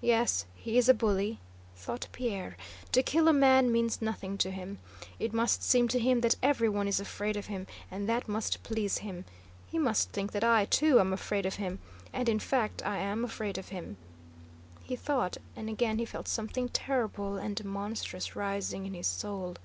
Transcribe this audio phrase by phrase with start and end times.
[0.00, 1.40] "Yes, he is a bully,"
[1.76, 2.56] thought Pierre,
[2.92, 4.78] "to kill a man means nothing to him.
[5.18, 8.96] It must seem to him that everyone is afraid of him, and that must please
[9.04, 9.26] him.
[9.66, 13.58] He must think that I, too, am afraid of him—and in fact I am afraid
[13.58, 13.98] of him,"
[14.82, 19.56] he thought, and again he felt something terrible and monstrous rising in his soul.